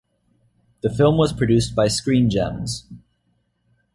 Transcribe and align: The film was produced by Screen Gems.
The 0.81 0.89
film 0.89 1.19
was 1.19 1.31
produced 1.31 1.75
by 1.75 1.87
Screen 1.87 2.31
Gems. 2.31 2.87